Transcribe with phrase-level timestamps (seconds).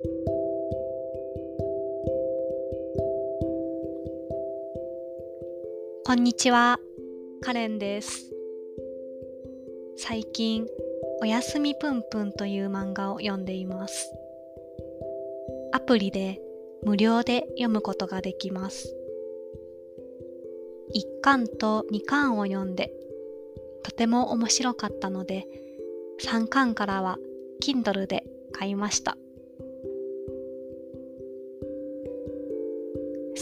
[0.00, 0.06] こ
[6.12, 6.78] んにちは、
[7.42, 8.32] カレンです。
[9.96, 10.68] 最近、
[11.20, 14.14] おやすみぷんぷんという漫画を読んでいます。
[15.72, 16.40] アプリで
[16.84, 18.94] 無料で読むことができます。
[20.94, 22.92] 1巻と2巻を読んで、
[23.82, 25.48] とても面白かったので、
[26.22, 27.18] 3巻からは
[27.60, 28.22] Kindle で
[28.52, 29.18] 買いました。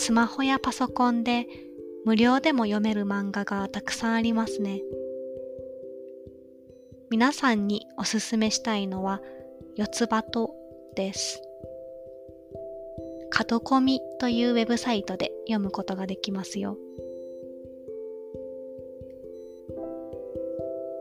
[0.06, 1.48] スマホやパソコンで
[2.04, 4.80] 無料でも読める漫画がたくさんありますね。
[7.10, 9.20] 皆さんにおすすめしたいのは
[9.74, 10.54] 四つ葉と
[10.94, 11.42] です。
[13.30, 16.78] 角コミというウェブサイトで読むことができますよ。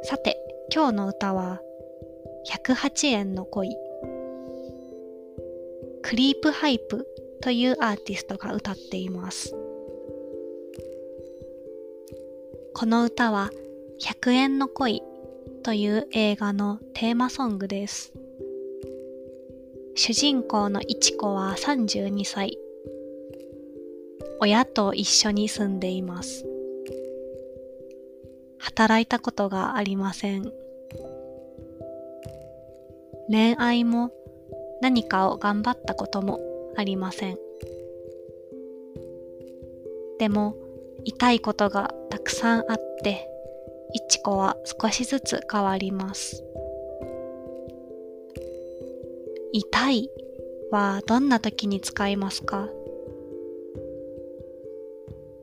[0.02, 0.36] さて、
[0.74, 1.62] 今日の歌は
[2.48, 3.78] 108円の恋
[6.02, 7.08] クリープハイプ
[7.42, 9.56] というアーティストが歌っています。
[12.74, 13.52] この歌は
[14.02, 15.02] 100円の恋
[15.64, 18.14] という映画のテーマソングです。
[19.96, 22.58] 主人公のいちこは32歳。
[24.42, 26.46] 親と一緒に住んでいます。
[28.60, 30.52] 働いたことがありません。
[33.30, 34.12] 恋愛も
[34.82, 36.40] 何かを頑張ったことも
[36.78, 37.38] ありません。
[40.20, 40.56] でも、
[41.04, 43.28] 痛いことがたくさんあって、
[43.94, 46.44] いちこは少しずつ変わります。
[49.54, 50.10] 痛い
[50.72, 52.70] はどんな時に使いますか？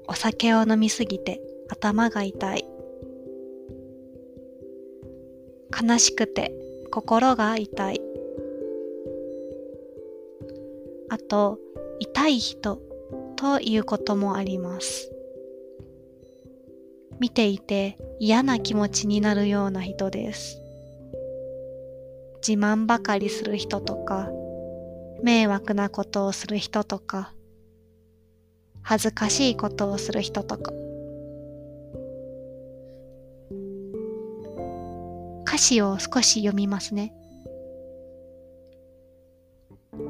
[0.08, 2.69] お酒を飲みすぎて頭が痛い。
[5.83, 6.52] 悲しくて
[6.91, 8.00] 心が痛い。
[11.12, 11.58] あと、
[12.00, 12.80] 痛い人
[13.36, 15.12] ということもあります。
[17.20, 20.56] 見ていて嫌な気持ちになるような人です。
[22.36, 24.30] 自慢ばかりする人とか、
[25.22, 27.34] 迷惑なことをする人とか、
[28.80, 30.72] 恥ずかしいことをする人とか。
[35.46, 37.12] 歌詞を少し読みますね。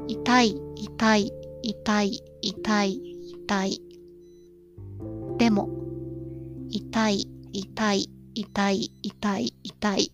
[0.07, 1.31] 痛い、痛い、
[1.61, 3.01] 痛い、痛い、
[3.45, 3.81] 痛い。
[5.37, 5.69] でも、
[6.69, 10.11] 痛い、痛い、痛い、痛い、痛い。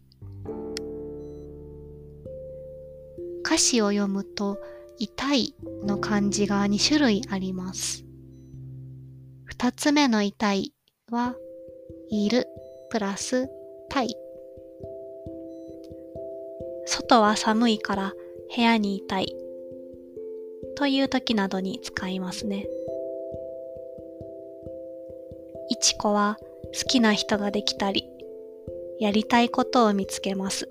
[3.43, 4.59] 歌詞を読むと、
[4.97, 8.03] 痛いの漢字が2種類あります。
[9.45, 10.73] 二つ目の痛い
[11.09, 11.35] は、
[12.09, 12.45] いる、
[12.89, 13.47] プラス、
[13.89, 14.15] たい。
[16.85, 18.13] 外は寒いから
[18.55, 19.35] 部屋にいたい。
[20.75, 22.67] という時などに使いますね。
[25.69, 28.05] いちこは好きな人ができたり、
[28.99, 30.67] やりたいことを見つけます。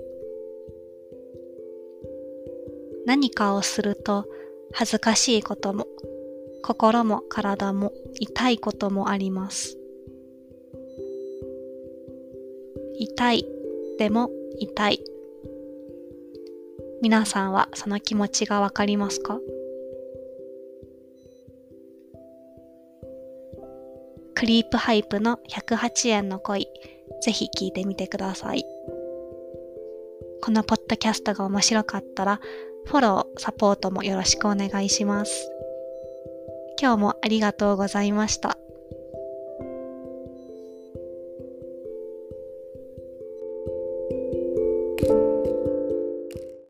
[3.06, 4.26] 何かをすると
[4.72, 5.86] 恥ずかしいことも、
[6.62, 9.78] 心も体も痛いこともあります。
[12.98, 13.46] 痛い、
[13.98, 15.04] でも痛い。
[17.00, 19.38] 皆さんはその気持ちがわかりますか？
[24.38, 26.68] クリープハイプの108円の恋、
[27.22, 28.64] ぜひ聞いてみてください。
[30.40, 32.40] このポッドキャストが面白かったら、
[32.84, 35.50] フォロー、サポートもよろしくお願いします。
[36.80, 38.57] 今日もありがとうございました。